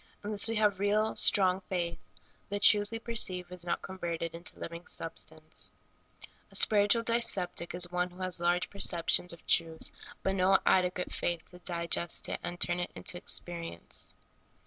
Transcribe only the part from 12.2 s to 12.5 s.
it